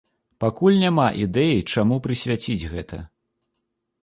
[0.43, 2.97] Пакуль няма ідэі, чаму прысвяціць гэта.